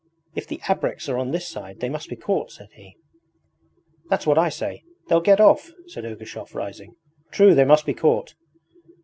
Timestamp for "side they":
1.47-1.87